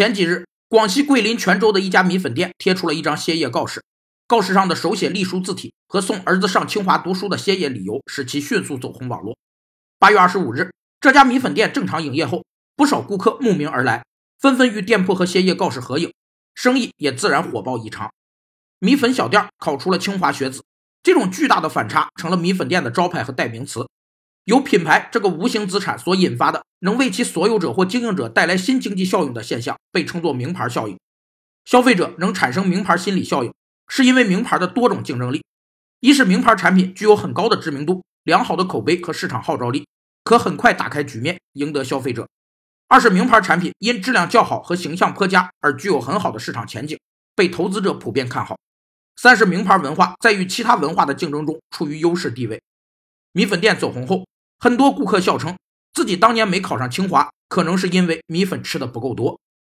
[0.00, 3.84] 前几日，广西桂林全州的一家米粉店贴出了一张歇业告示，
[4.26, 9.36] 告示上的手写隶书字体和送儿子上清华读书的歇业理由，使其迅速走红网络。
[9.98, 14.02] 八月二十五日，这家米粉店正常营业后，不少顾客慕名而来，
[14.38, 16.10] 纷纷与店铺和歇业告示合影，
[16.54, 18.10] 生意也自然火爆异常。
[18.78, 20.64] 米粉小店考出了清华学子，
[21.02, 23.86] 这种巨大的反差成了米粉店的招牌和代名词。
[24.44, 30.98] 由品牌这个无形资产所引发的，能为其所有者或经营者带来新经济效应的现象，被称作名牌效应。
[31.64, 33.52] 消费者能产生名牌心理效应，
[33.86, 35.44] 是因为名牌的多种竞争力：
[36.00, 39.86] 一是名牌产品具有很高的知名度、良好的口碑和市场号召力，
[40.24, 42.24] 可很快打开局面，赢得消费者；
[42.88, 46.98] 二是名牌产品因质量较好和形象颇佳而具有很好的市场前景，
[47.36, 48.56] 被投资者普遍看好；
[49.16, 52.60] 三是名牌文化在与其他文化的竞争中处于优势地位。
[53.32, 54.24] 米粉店走红后。
[54.62, 55.56] 很多顾客笑称，
[55.94, 59.40] 自己当年没考上清华，可能是因为米粉吃的不够多。